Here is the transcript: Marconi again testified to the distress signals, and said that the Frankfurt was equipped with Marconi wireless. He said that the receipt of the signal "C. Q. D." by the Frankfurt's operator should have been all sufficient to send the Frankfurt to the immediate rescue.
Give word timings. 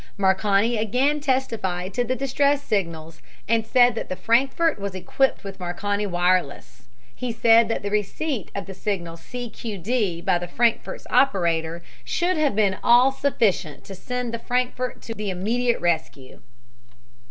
Marconi 0.17 0.77
again 0.79 1.19
testified 1.19 1.93
to 1.93 2.03
the 2.03 2.15
distress 2.15 2.63
signals, 2.63 3.21
and 3.47 3.67
said 3.67 3.93
that 3.93 4.09
the 4.09 4.15
Frankfurt 4.15 4.79
was 4.79 4.95
equipped 4.95 5.43
with 5.43 5.59
Marconi 5.59 6.07
wireless. 6.07 6.87
He 7.13 7.31
said 7.31 7.67
that 7.69 7.83
the 7.83 7.91
receipt 7.91 8.49
of 8.55 8.65
the 8.65 8.73
signal 8.73 9.15
"C. 9.15 9.47
Q. 9.47 9.77
D." 9.77 10.19
by 10.19 10.39
the 10.39 10.47
Frankfurt's 10.47 11.05
operator 11.11 11.83
should 12.03 12.35
have 12.37 12.55
been 12.55 12.79
all 12.83 13.11
sufficient 13.11 13.83
to 13.83 13.93
send 13.93 14.33
the 14.33 14.39
Frankfurt 14.39 15.03
to 15.03 15.13
the 15.13 15.29
immediate 15.29 15.79
rescue. 15.79 16.41